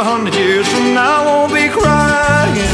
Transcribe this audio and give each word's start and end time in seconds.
a 0.00 0.02
hundred 0.02 0.34
years 0.34 0.66
from 0.72 0.94
now, 0.94 1.20
I 1.20 1.26
won't 1.26 1.52
be 1.52 1.68
crying. 1.68 2.70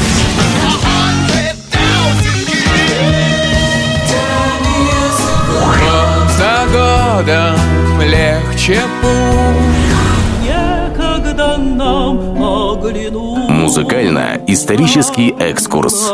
За 6.37 6.55
годом 6.71 8.01
легче 8.01 8.81
путь 9.01 9.97
Некогда 10.43 11.57
нам 11.57 12.41
оглянуть 12.41 13.49
Музыкально-исторический 13.49 15.35
экскурс. 15.39 16.09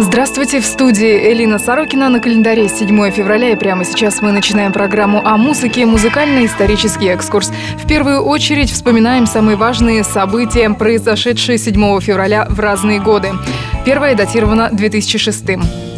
Здравствуйте, 0.00 0.60
в 0.60 0.64
студии 0.64 1.32
Элина 1.32 1.60
Сорокина 1.60 2.08
на 2.08 2.18
календаре 2.18 2.68
7 2.68 3.12
февраля 3.12 3.52
и 3.52 3.56
прямо 3.56 3.84
сейчас 3.84 4.20
мы 4.22 4.32
начинаем 4.32 4.72
программу 4.72 5.24
о 5.24 5.36
музыке 5.36 5.86
«Музыкально-исторический 5.86 7.06
экскурс». 7.06 7.52
В 7.78 7.86
первую 7.86 8.20
очередь 8.22 8.70
вспоминаем 8.70 9.26
самые 9.26 9.56
важные 9.56 10.02
события, 10.02 10.68
произошедшие 10.70 11.58
7 11.58 12.00
февраля 12.00 12.44
в 12.50 12.58
разные 12.58 13.00
годы. 13.00 13.34
Первое 13.84 14.16
датировано 14.16 14.68
2006 14.72 15.93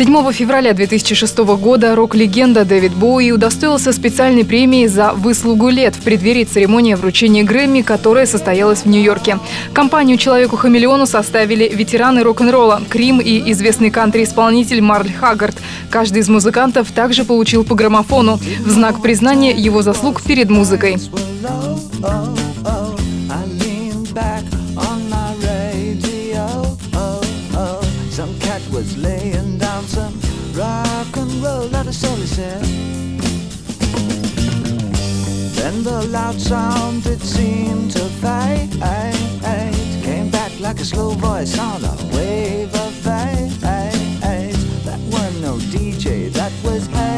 7 0.00 0.32
февраля 0.32 0.72
2006 0.72 1.36
года 1.60 1.94
рок-легенда 1.94 2.64
Дэвид 2.64 2.94
Боуи 2.94 3.32
удостоился 3.32 3.92
специальной 3.92 4.46
премии 4.46 4.86
за 4.86 5.12
выслугу 5.12 5.68
лет 5.68 5.94
в 5.94 6.00
преддверии 6.00 6.44
церемонии 6.44 6.94
вручения 6.94 7.44
Грэмми, 7.44 7.82
которая 7.82 8.24
состоялась 8.24 8.84
в 8.84 8.86
Нью-Йорке. 8.86 9.38
Компанию 9.74 10.16
«Человеку-хамелеону» 10.16 11.04
составили 11.04 11.68
ветераны 11.68 12.22
рок-н-ролла 12.22 12.80
Крим 12.88 13.20
и 13.20 13.52
известный 13.52 13.90
кантри-исполнитель 13.90 14.80
Марль 14.80 15.12
Хаггард. 15.12 15.58
Каждый 15.90 16.20
из 16.20 16.30
музыкантов 16.30 16.90
также 16.92 17.26
получил 17.26 17.62
по 17.62 17.74
граммофону 17.74 18.40
в 18.64 18.70
знак 18.70 19.02
признания 19.02 19.50
его 19.52 19.82
заслуг 19.82 20.22
перед 20.22 20.48
музыкой. 20.48 20.96
All 31.90 32.16
said. 32.18 32.62
Then 35.56 35.82
the 35.82 36.06
loud 36.06 36.40
sound 36.40 37.04
it 37.04 37.20
seemed 37.20 37.90
to 37.90 38.04
fade 38.22 38.70
Came 40.04 40.30
back 40.30 40.52
like 40.60 40.78
a 40.78 40.84
slow 40.84 41.10
voice 41.10 41.58
on 41.58 41.82
a 41.84 41.96
wave 42.14 42.72
of 42.74 42.92
fate 42.92 43.58
That 44.86 45.00
were 45.12 45.32
no 45.40 45.56
DJ, 45.72 46.32
that 46.32 46.52
was 46.62 46.86
hazy 46.86 47.09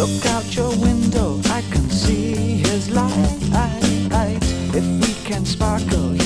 Look 0.00 0.24
out 0.24 0.56
your 0.56 0.70
window, 0.78 1.38
I 1.50 1.60
can 1.70 1.90
see 1.90 2.56
his 2.56 2.88
light. 2.88 3.36
If 4.72 4.86
we 5.02 5.12
can 5.28 5.44
sparkle, 5.44 6.19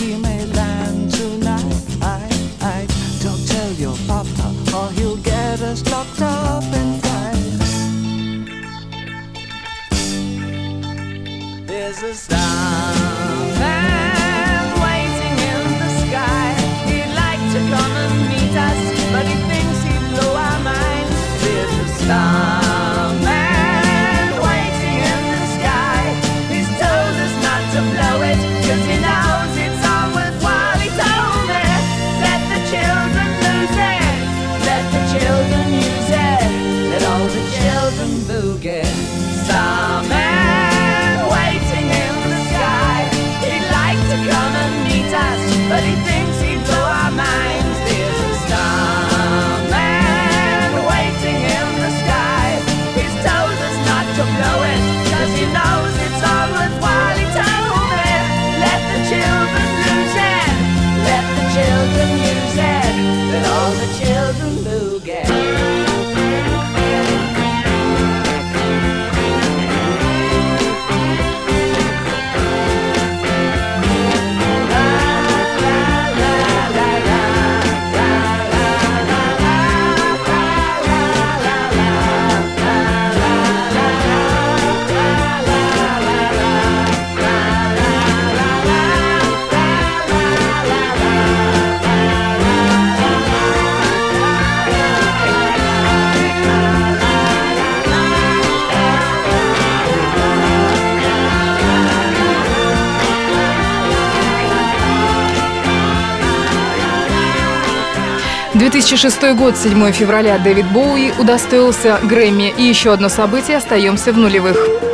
«2006 108.55 109.35
год, 109.35 109.57
7 109.57 109.93
февраля, 109.93 110.39
Дэвид 110.39 110.67
Боуи 110.73 111.13
удостоился 111.19 111.99
Грэмми. 112.03 112.55
И 112.57 112.63
еще 112.63 112.93
одно 112.93 113.09
событие, 113.09 113.57
остаемся 113.57 114.13
в 114.13 114.17
нулевых. 114.17 114.94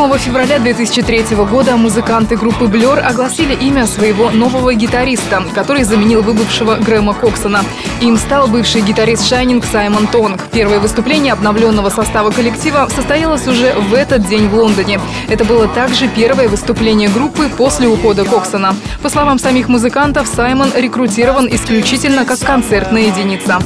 7 0.00 0.08
7 0.08 0.18
февраля 0.18 0.58
2003 0.58 1.36
года 1.50 1.76
музыканты 1.76 2.34
группы 2.34 2.64
Blur 2.64 3.00
огласили 3.00 3.54
имя 3.54 3.86
своего 3.86 4.30
нового 4.30 4.72
гитариста, 4.72 5.42
который 5.54 5.82
заменил 5.84 6.22
выбывшего 6.22 6.76
Грэма 6.76 7.12
Коксона. 7.12 7.60
Им 8.00 8.16
стал 8.16 8.48
бывший 8.48 8.80
гитарист 8.80 9.30
Shining 9.30 9.62
Саймон 9.70 10.06
Тонг. 10.06 10.40
Первое 10.52 10.80
выступление 10.80 11.34
обновленного 11.34 11.90
состава 11.90 12.30
коллектива 12.30 12.88
состоялось 12.94 13.46
уже 13.46 13.74
в 13.74 13.92
этот 13.92 14.26
день 14.26 14.48
в 14.48 14.54
Лондоне. 14.54 15.00
Это 15.28 15.44
было 15.44 15.68
также 15.68 16.08
первое 16.08 16.48
выступление 16.48 17.10
группы 17.10 17.50
после 17.54 17.86
ухода 17.86 18.24
Коксона. 18.24 18.74
По 19.02 19.10
словам 19.10 19.38
самих 19.38 19.68
музыкантов, 19.68 20.26
Саймон 20.26 20.72
рекрутирован 20.74 21.46
исключительно 21.46 22.24
как 22.24 22.38
концертная 22.38 23.02
единица. 23.02 23.58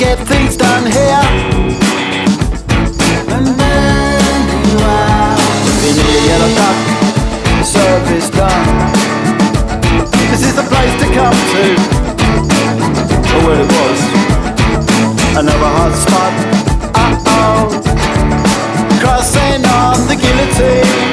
Get 0.00 0.18
things 0.26 0.56
done 0.56 0.86
here. 0.86 1.24
And 3.36 3.46
then 3.60 4.40
you 4.64 4.78
to 5.66 5.72
be 5.82 5.90
near 5.92 6.22
Yellow 6.24 6.52
Duck, 6.56 6.76
the 7.58 7.64
service 7.64 8.30
done. 8.30 8.66
This 10.30 10.42
is 10.48 10.54
the 10.56 10.64
place 10.72 10.94
to 11.02 11.06
come 11.12 11.36
to. 11.52 11.64
Or 13.34 13.40
where 13.44 13.60
it 13.60 13.70
was. 13.76 14.00
Another 15.36 15.70
hot 15.76 15.94
spot. 16.04 16.32
Uh 16.96 17.28
oh. 17.36 17.68
Crossing 19.02 19.62
on 19.66 20.08
the 20.08 20.16
guillotine. 20.16 21.09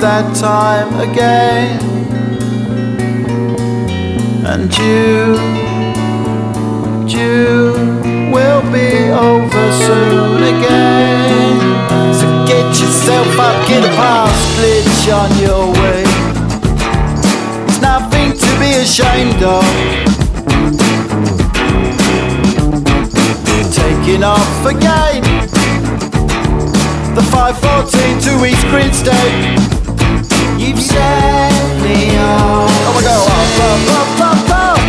That 0.00 0.34
time 0.34 0.98
again, 0.98 1.78
and 4.46 4.72
you, 4.78 5.36
you 7.06 7.74
will 8.32 8.62
be 8.72 9.12
over 9.12 9.66
soon 9.84 10.42
again. 10.42 11.58
So 12.14 12.26
get 12.48 12.66
yourself 12.80 13.28
up, 13.38 13.68
get 13.68 13.84
a 13.84 13.92
pass 13.96 14.32
glitch 14.56 15.12
on 15.12 15.30
your 15.38 15.68
way. 15.82 16.04
It's 17.68 17.80
nothing 17.82 18.32
to 18.32 18.50
be 18.58 18.80
ashamed 18.80 19.42
of. 19.42 19.64
Taking 23.74 24.24
off 24.24 24.64
again. 24.64 25.22
The 27.14 27.22
514 27.32 28.20
to 28.20 28.46
East 28.46 28.66
Grinstead. 28.68 29.79
Set 30.80 31.82
me. 31.82 32.16
Oh 32.16 32.92
my 32.94 33.02
god, 33.04 33.20
up, 33.60 33.84
up, 34.00 34.50
up, 34.50 34.80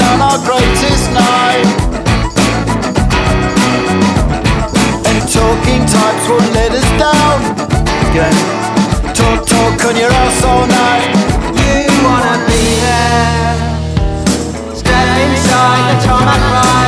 on 0.00 0.20
our 0.22 0.38
greatest 0.48 1.12
night. 1.12 1.68
And 5.04 5.20
talking 5.28 5.84
types 5.84 6.24
won't 6.30 6.50
let 6.54 6.72
us 6.72 6.88
down. 6.96 7.38
Talk, 9.12 9.46
talk 9.46 9.84
on 9.84 9.96
your 9.96 10.10
ass 10.10 10.42
all 10.44 10.66
night. 10.66 11.12
You 11.60 11.92
wanna 12.06 12.36
be 12.48 12.62
there. 12.86 13.54
Step 14.74 15.08
inside 15.28 15.82
the 15.92 16.06
tarmac 16.06 16.85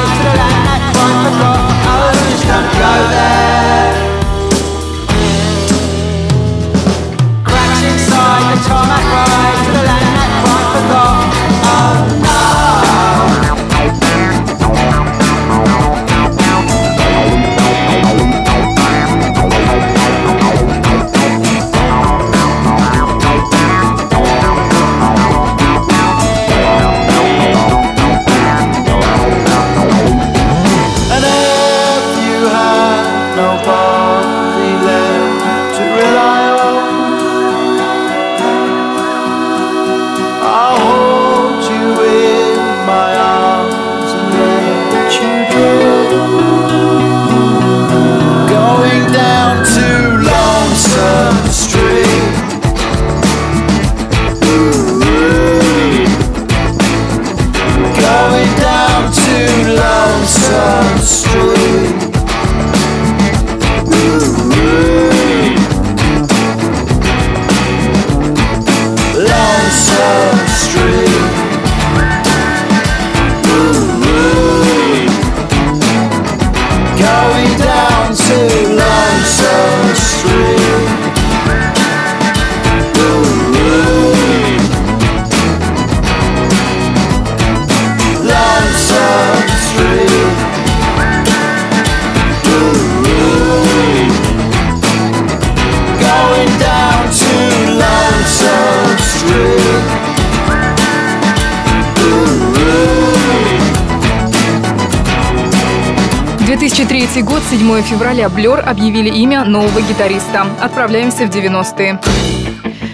2003 106.48 107.22
год, 107.24 107.42
7 107.50 107.82
февраля, 107.82 108.28
Blur 108.28 108.58
объявили 108.58 109.10
имя 109.10 109.44
нового 109.44 109.82
гитариста. 109.82 110.46
Отправляемся 110.62 111.26
в 111.26 111.28
90-е. 111.28 111.98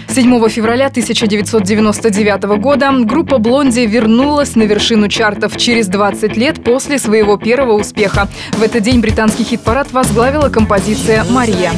7 0.09 0.49
февраля 0.49 0.87
1999 0.87 2.43
года 2.59 2.91
группа 3.05 3.37
Блонди 3.37 3.79
вернулась 3.85 4.57
на 4.57 4.63
вершину 4.63 5.07
чартов 5.07 5.55
через 5.55 5.87
20 5.87 6.35
лет 6.35 6.65
после 6.65 6.99
своего 6.99 7.37
первого 7.37 7.79
успеха. 7.79 8.27
В 8.57 8.61
этот 8.61 8.83
день 8.83 8.99
британский 8.99 9.45
хит-парад 9.45 9.93
возглавила 9.93 10.49
композиция 10.49 11.23
«Мария». 11.23 11.71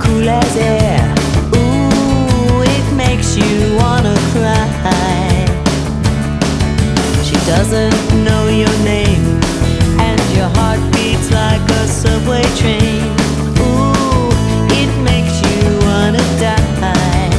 Cool. 0.00 0.28
Ooh, 1.52 2.62
it 2.62 2.86
makes 2.96 3.36
you 3.36 3.76
wanna 3.76 4.16
cry. 4.32 5.21
Doesn't 7.46 8.24
know 8.24 8.48
your 8.48 8.76
name, 8.84 9.40
and 9.98 10.20
your 10.36 10.48
heart 10.56 10.80
beats 10.92 11.30
like 11.30 11.60
a 11.60 11.86
subway 11.86 12.42
train. 12.56 13.02
Ooh, 13.58 14.30
it 14.80 14.90
makes 15.02 15.36
you 15.42 15.78
wanna 15.86 16.24
die. 16.40 17.30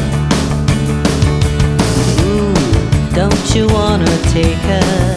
Ooh, 2.22 2.54
don't 3.16 3.56
you 3.56 3.68
wanna 3.68 4.18
take 4.32 4.62
her? 4.70 5.13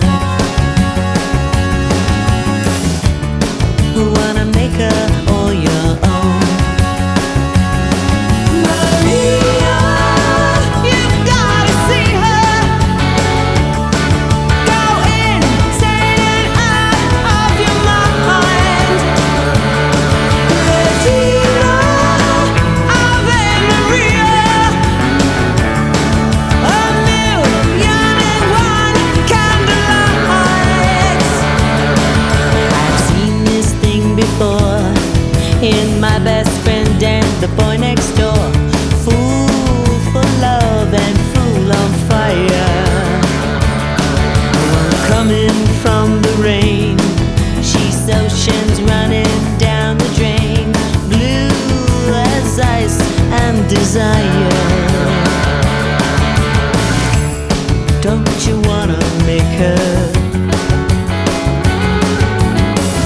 Don't 58.01 58.47
you 58.47 58.61
wanna 58.69 59.01
make 59.27 59.53
her? 59.63 60.13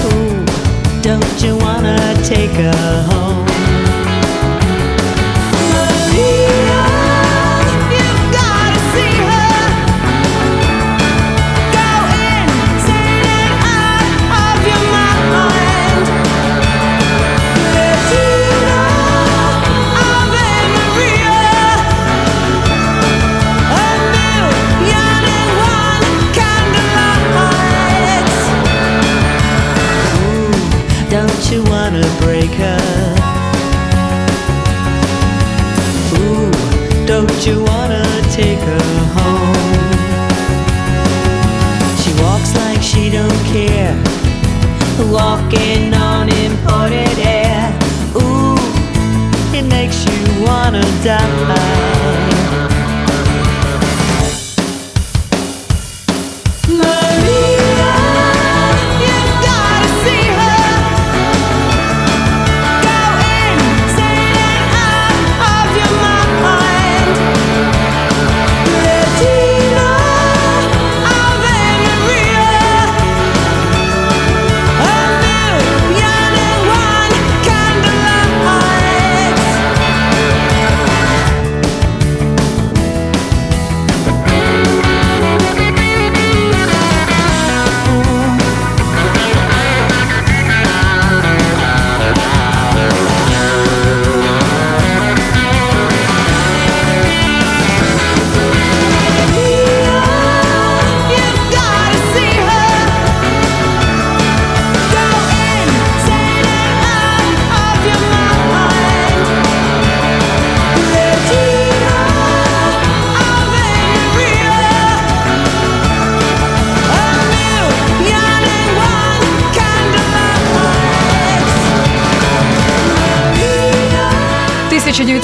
Ooh, 0.05 0.45
don't 1.01 1.43
you 1.43 1.57
wanna 1.57 1.97
take 2.23 2.51
her 2.51 3.03
home? 3.09 3.30
Don't 43.11 43.45
care, 43.51 43.93
walking 45.11 45.93
on 45.93 46.29
imported 46.29 47.17
air. 47.19 47.67
Ooh, 48.15 48.55
it 49.53 49.63
makes 49.63 50.05
you 50.05 50.45
wanna 50.45 50.81
die. 51.03 52.50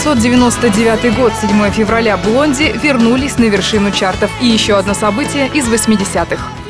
1999 0.07 1.17
год, 1.17 1.33
7 1.35 1.69
февраля, 1.71 2.15
Блонди 2.15 2.73
вернулись 2.81 3.37
на 3.37 3.43
вершину 3.43 3.91
чартов. 3.91 4.31
И 4.41 4.47
еще 4.47 4.77
одно 4.77 4.93
событие 4.93 5.49
из 5.53 5.67
80-х. 5.67 6.66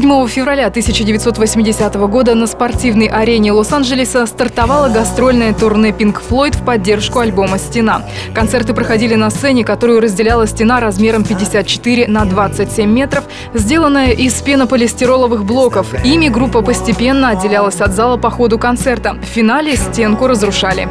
7 0.00 0.28
февраля 0.28 0.68
1980 0.68 1.94
года 2.08 2.34
на 2.34 2.46
спортивной 2.46 3.04
арене 3.04 3.52
Лос-Анджелеса 3.52 4.24
стартовало 4.24 4.88
гастрольное 4.88 5.52
турне 5.52 5.90
Pink 5.90 6.22
Floyd 6.26 6.56
в 6.56 6.64
поддержку 6.64 7.18
альбома 7.18 7.58
«Стена». 7.58 8.06
Концерты 8.34 8.72
проходили 8.72 9.14
на 9.14 9.28
сцене, 9.28 9.62
которую 9.62 10.00
разделяла 10.00 10.46
стена 10.46 10.80
размером 10.80 11.22
54 11.22 12.08
на 12.08 12.24
27 12.24 12.90
метров, 12.90 13.24
сделанная 13.52 14.12
из 14.12 14.32
пенополистироловых 14.40 15.44
блоков. 15.44 15.88
Ими 16.02 16.28
группа 16.28 16.62
постепенно 16.62 17.28
отделялась 17.28 17.82
от 17.82 17.92
зала 17.92 18.16
по 18.16 18.30
ходу 18.30 18.58
концерта. 18.58 19.18
В 19.20 19.26
финале 19.26 19.76
стенку 19.76 20.26
разрушали. 20.26 20.88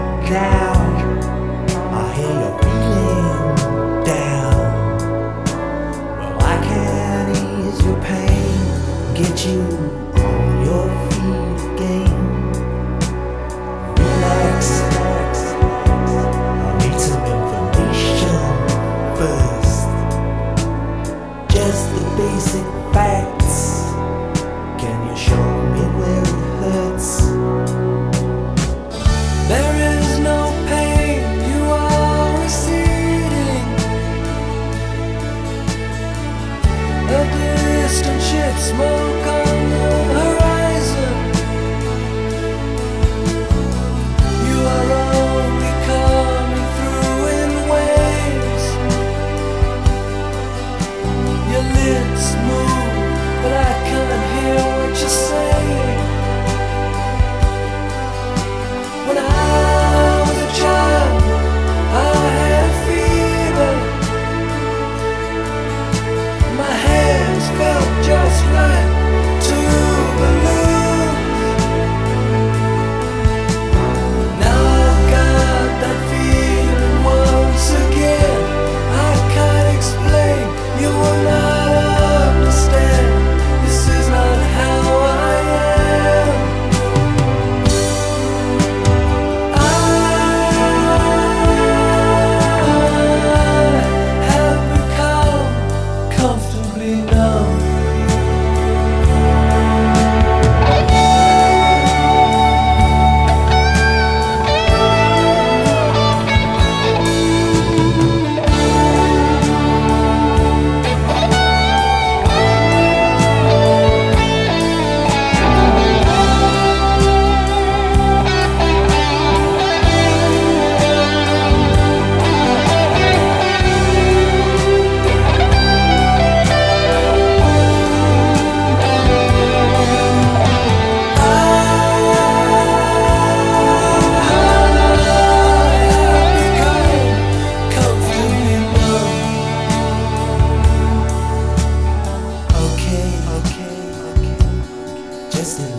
listening. 145.49 145.78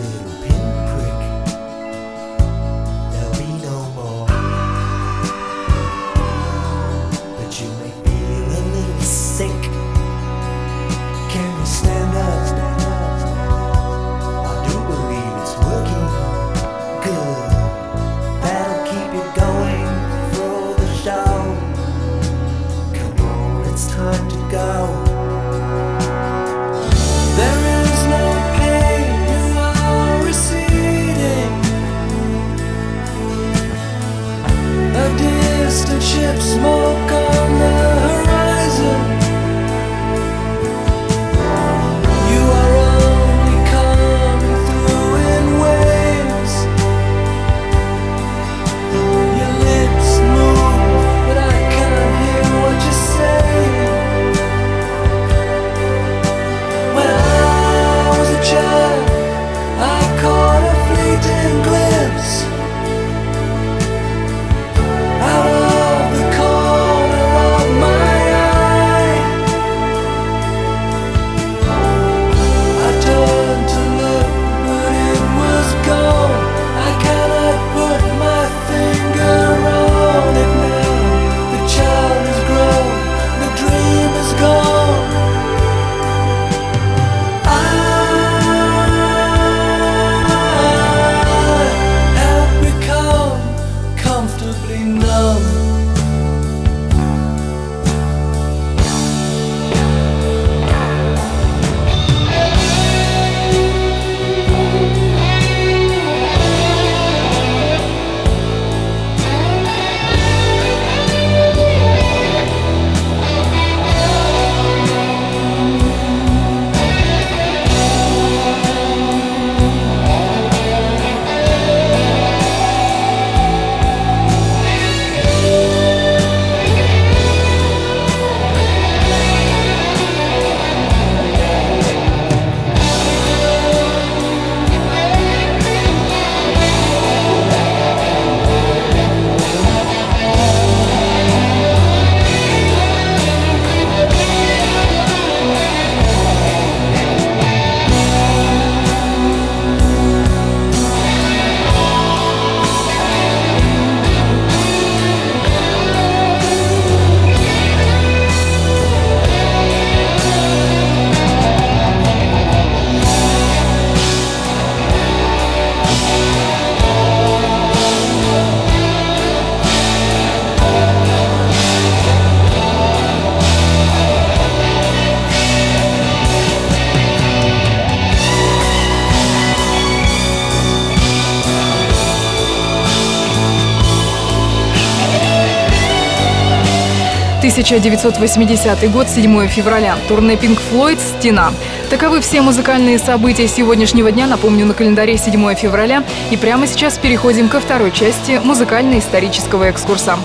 1980 187.51 188.91
год, 188.91 189.09
7 189.09 189.47
февраля. 189.47 189.97
Турне 190.07 190.35
Pink 190.35 190.59
Floyd 190.71 190.97
«Стена». 190.99 191.51
Таковы 191.89 192.21
все 192.21 192.41
музыкальные 192.41 192.97
события 192.97 193.47
сегодняшнего 193.47 194.11
дня. 194.11 194.25
Напомню, 194.25 194.65
на 194.65 194.73
календаре 194.73 195.17
7 195.17 195.55
февраля. 195.55 196.03
И 196.29 196.37
прямо 196.37 196.65
сейчас 196.65 196.97
переходим 196.97 197.49
ко 197.49 197.59
второй 197.59 197.91
части 197.91 198.39
музыкально-исторического 198.43 199.65
экскурса. 199.65 200.17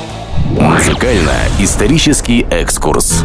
Музыкально-исторический 0.59 2.47
экскурс. 2.49 3.25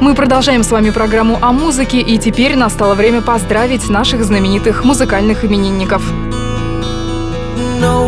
Мы 0.00 0.14
продолжаем 0.14 0.62
с 0.64 0.70
вами 0.70 0.88
программу 0.88 1.38
о 1.42 1.52
музыке, 1.52 2.00
и 2.00 2.18
теперь 2.18 2.56
настало 2.56 2.94
время 2.94 3.20
поздравить 3.20 3.90
наших 3.90 4.24
знаменитых 4.24 4.82
музыкальных 4.82 5.44
именинников. 5.44 6.02
No. 7.80 8.00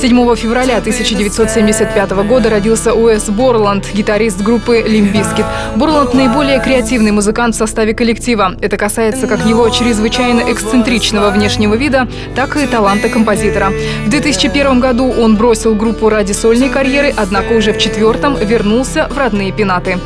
7 0.00 0.34
февраля 0.34 0.78
1975 0.78 2.10
года 2.26 2.48
родился 2.48 2.94
Уэс 2.94 3.28
Борланд, 3.28 3.86
гитарист 3.92 4.40
группы 4.40 4.80
Bizkit. 4.80 5.44
Борланд– 5.76 6.14
наиболее 6.14 6.58
креативный 6.58 7.10
музыкант 7.10 7.54
в 7.54 7.58
составе 7.58 7.92
коллектива. 7.92 8.56
Это 8.62 8.78
касается 8.78 9.26
как 9.26 9.44
его 9.44 9.68
чрезвычайно 9.68 10.50
эксцентричного 10.50 11.28
внешнего 11.28 11.74
вида, 11.74 12.08
так 12.34 12.56
и 12.56 12.66
таланта 12.66 13.10
композитора. 13.10 13.72
В 14.06 14.08
2001 14.08 14.80
году 14.80 15.12
он 15.12 15.36
бросил 15.36 15.74
группу 15.74 16.08
ради 16.08 16.32
сольной 16.32 16.70
карьеры, 16.70 17.12
однако 17.14 17.52
уже 17.52 17.74
в 17.74 17.78
четвертом 17.78 18.38
вернулся 18.38 19.06
в 19.10 19.18
родные 19.18 19.52
пенаты. 19.52 19.98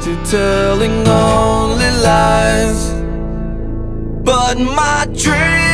But 4.24 4.58
my 4.58 5.04
dreams, 5.12 5.73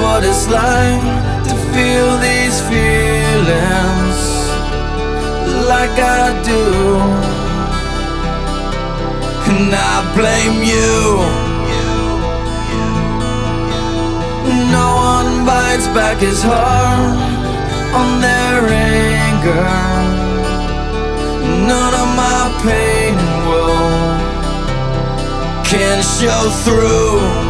What 0.00 0.24
it's 0.24 0.48
like 0.48 1.02
to 1.48 1.54
feel 1.72 2.10
these 2.18 2.56
feelings 2.70 4.18
like 5.72 5.96
I 6.22 6.26
do. 6.52 6.64
And 9.50 9.74
I 9.74 9.96
blame 10.16 10.58
you. 10.72 10.94
No 14.76 14.88
one 15.12 15.44
bites 15.44 15.88
back 15.88 16.18
his 16.18 16.42
heart 16.42 17.18
on 18.00 18.08
their 18.26 18.60
anger. 18.96 19.70
None 21.72 21.94
of 22.02 22.08
my 22.22 22.42
pain 22.64 23.14
and 23.26 23.38
woe 23.48 24.30
can 25.64 25.98
show 26.02 26.42
through. 26.64 27.49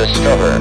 Discover. 0.00 0.56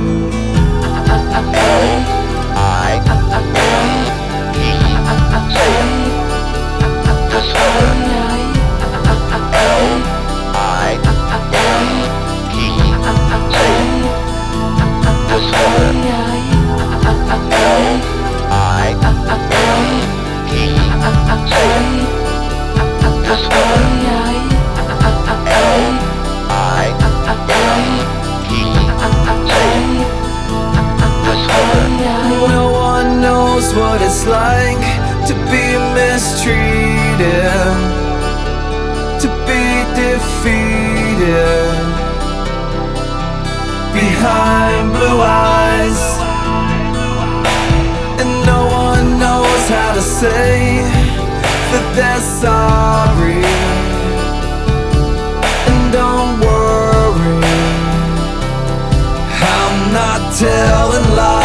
Telling 60.39 61.03
lies, 61.17 61.38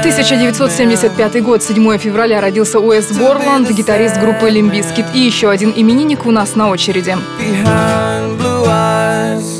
1975 0.00 1.42
год, 1.42 1.62
7 1.62 1.98
февраля, 1.98 2.40
родился 2.40 2.80
Уэс 2.80 3.12
Борланд, 3.12 3.70
гитарист 3.70 4.18
группы 4.18 4.50
Limp 4.50 4.70
Bizkit. 4.70 5.06
И 5.14 5.20
еще 5.20 5.50
один 5.50 5.72
именинник 5.74 6.26
у 6.26 6.32
нас 6.32 6.56
на 6.56 6.68
очереди. 6.68 7.16
behind 7.38 8.38
blue 8.38 8.66
eyes. 8.66 9.59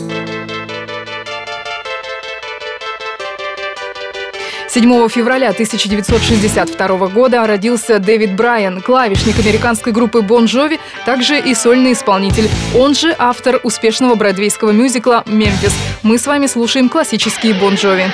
7 4.72 5.08
февраля 5.08 5.48
1962 5.48 7.08
года 7.08 7.44
родился 7.44 7.98
Дэвид 7.98 8.36
Брайан, 8.36 8.80
клавишник 8.80 9.36
американской 9.40 9.92
группы 9.92 10.22
Bon 10.22 10.44
Jovi, 10.44 10.78
также 11.04 11.40
и 11.40 11.56
сольный 11.56 11.92
исполнитель. 11.92 12.48
Он 12.78 12.94
же 12.94 13.12
автор 13.18 13.58
успешного 13.64 14.14
бродвейского 14.14 14.70
мюзикла 14.70 15.24
«Мемфис». 15.26 15.74
Мы 16.04 16.18
с 16.18 16.26
вами 16.28 16.46
слушаем 16.46 16.88
классические 16.88 17.54
Бон 17.54 17.74
Джови. 17.74 18.12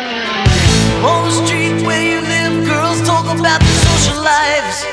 On 1.04 1.26
the 1.26 1.32
street 1.44 1.82
where 1.84 2.02
you 2.02 2.22
live, 2.22 2.64
girls 2.66 3.02
talk 3.06 3.26
about 3.26 3.60
their 3.60 3.76
social 3.84 4.22
lives. 4.24 4.86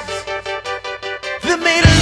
They 1.44 1.56
their 1.56 1.94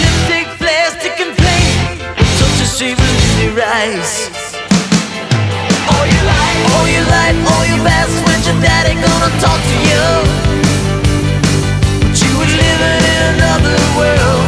all 6.76 6.88
your 6.88 7.06
life, 7.06 7.38
all 7.54 7.66
your. 7.66 8.12
When's 8.26 8.46
your 8.48 8.60
daddy 8.62 8.94
gonna 8.96 9.32
talk 9.42 9.60
to 9.60 9.78
you? 9.90 10.06
But 12.02 12.16
you 12.22 12.32
were 12.38 12.52
living 12.64 13.02
in 13.16 13.22
another 13.36 13.78
world, 13.98 14.46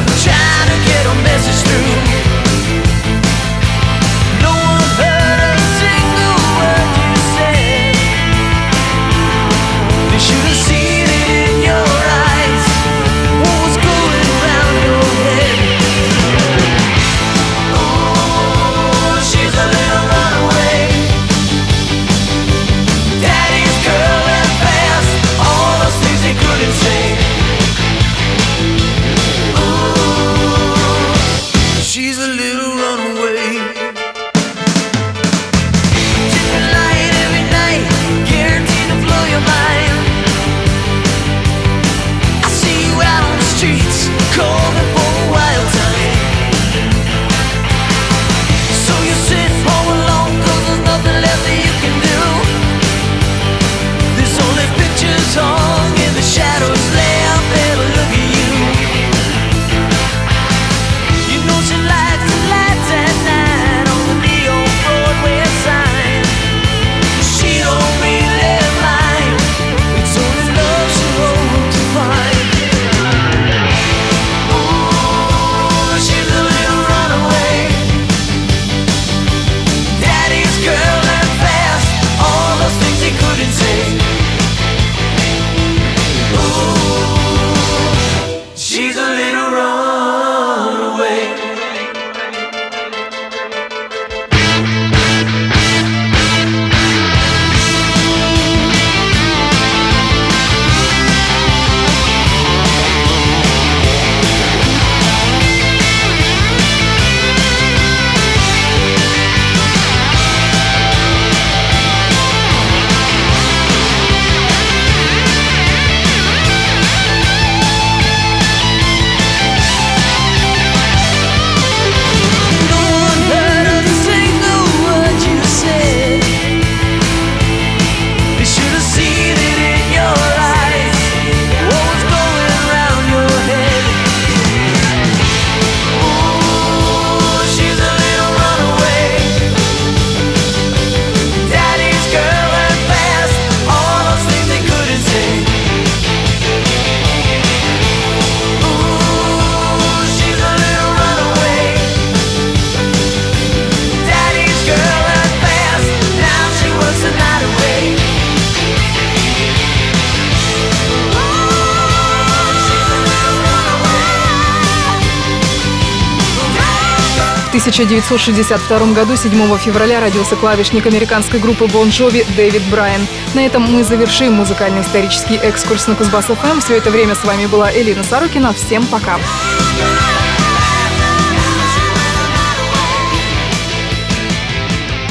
1962 167.63 168.93
году, 168.93 169.15
7 169.15 169.57
февраля, 169.57 170.01
родился 170.01 170.35
клавишник 170.35 170.85
американской 170.85 171.39
группы 171.39 171.63
Bon 171.63 171.87
Jovi 171.87 172.25
Дэвид 172.35 172.61
Брайан. 172.69 173.07
На 173.35 173.45
этом 173.45 173.61
мы 173.61 173.85
завершим 173.85 174.33
музыкальный 174.33 174.81
исторический 174.81 175.35
экскурс 175.37 175.87
на 175.87 175.95
Кузбасс 175.95 176.25
ФМ. 176.25 176.59
Все 176.59 176.75
это 176.75 176.91
время 176.91 177.15
с 177.15 177.23
вами 177.23 177.45
была 177.45 177.71
Элина 177.71 178.03
Сорокина. 178.03 178.51
Всем 178.51 178.85
пока. 178.87 179.17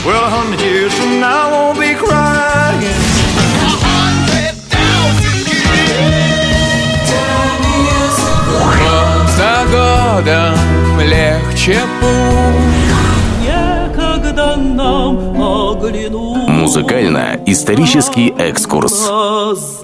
Well, 0.04 0.22
a 0.22 0.28
hundred 0.28 0.60
years 0.60 0.92
from 0.92 1.20
now, 1.20 1.48
I 1.48 1.52
won't 1.52 1.78
be 1.78 1.94
crying. 1.94 2.92
Год 8.78 9.30
за 9.30 9.64
годом 9.70 10.81
легче 11.12 11.76
путь 12.00 12.92
Некогда 13.44 14.56
нам 14.56 15.18
оглянуть 15.40 16.48
Музыкально-исторический 16.48 18.32
экскурс. 18.38 19.08
глаза. 19.08 19.82